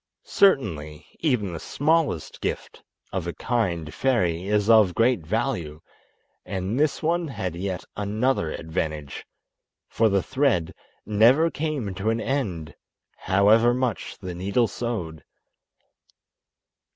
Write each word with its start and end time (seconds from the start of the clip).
Certainly 0.23 1.05
even 1.19 1.53
the 1.53 1.59
smallest 1.59 2.41
gift 2.41 2.81
of 3.13 3.27
a 3.27 3.33
kind 3.33 3.93
fairy 3.93 4.47
is 4.47 4.67
of 4.67 4.95
great 4.95 5.19
value, 5.27 5.79
and 6.43 6.79
this 6.79 7.03
one 7.03 7.27
had 7.27 7.55
yet 7.55 7.85
another 7.95 8.51
advantage, 8.51 9.27
for 9.87 10.09
the 10.09 10.23
thread 10.23 10.73
never 11.05 11.51
came 11.51 11.93
to 11.93 12.09
an 12.09 12.19
end, 12.19 12.73
however 13.15 13.75
much 13.75 14.17
the 14.17 14.33
needle 14.33 14.67
sewed. 14.67 15.23